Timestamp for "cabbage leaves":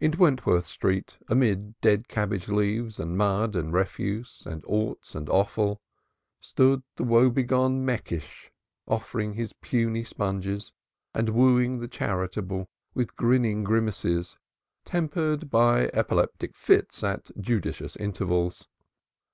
2.08-2.98